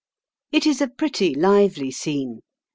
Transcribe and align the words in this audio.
It 0.51 0.65
is 0.65 0.81
a 0.81 0.87
pretty, 0.87 1.35
lively 1.35 1.91
scene. 1.91 2.39